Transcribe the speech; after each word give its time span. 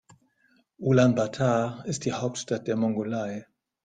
Ulaanbaatar 0.79 1.85
ist 1.85 2.05
die 2.05 2.13
Hauptstadt 2.13 2.67
von 2.67 2.79
Mongolei. 2.79 3.45